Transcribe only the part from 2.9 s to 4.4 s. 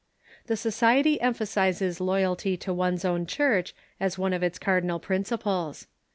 own Church as one